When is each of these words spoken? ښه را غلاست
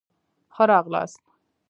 ښه 0.53 0.63
را 0.69 0.79
غلاست 0.85 1.23